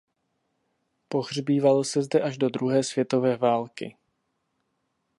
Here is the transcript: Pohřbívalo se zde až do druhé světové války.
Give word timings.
Pohřbívalo 1.07 1.83
se 1.83 2.03
zde 2.03 2.21
až 2.21 2.37
do 2.37 2.49
druhé 2.49 2.83
světové 2.83 3.37
války. 3.37 3.95